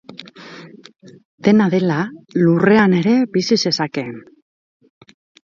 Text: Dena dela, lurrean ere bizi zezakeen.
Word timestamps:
Dena 1.47 1.67
dela, 1.73 1.97
lurrean 2.45 2.97
ere 3.01 3.15
bizi 3.37 3.61
zezakeen. 3.67 4.19